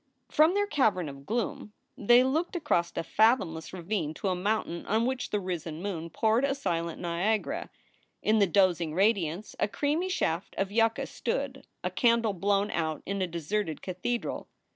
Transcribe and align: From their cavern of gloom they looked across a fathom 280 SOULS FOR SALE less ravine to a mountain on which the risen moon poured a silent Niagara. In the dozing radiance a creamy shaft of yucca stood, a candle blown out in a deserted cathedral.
From 0.29 0.55
their 0.55 0.65
cavern 0.65 1.07
of 1.07 1.27
gloom 1.27 1.73
they 1.95 2.23
looked 2.23 2.55
across 2.55 2.91
a 2.97 3.03
fathom 3.03 3.49
280 3.49 3.53
SOULS 3.53 3.65
FOR 3.67 3.71
SALE 3.77 3.81
less 3.81 3.85
ravine 3.85 4.13
to 4.15 4.27
a 4.29 4.35
mountain 4.35 4.85
on 4.87 5.05
which 5.05 5.29
the 5.29 5.39
risen 5.39 5.79
moon 5.83 6.09
poured 6.09 6.43
a 6.43 6.55
silent 6.55 6.99
Niagara. 6.99 7.69
In 8.23 8.39
the 8.39 8.47
dozing 8.47 8.95
radiance 8.95 9.55
a 9.59 9.67
creamy 9.67 10.09
shaft 10.09 10.55
of 10.57 10.71
yucca 10.71 11.05
stood, 11.05 11.67
a 11.83 11.91
candle 11.91 12.33
blown 12.33 12.71
out 12.71 13.03
in 13.05 13.21
a 13.21 13.27
deserted 13.27 13.83
cathedral. 13.83 14.47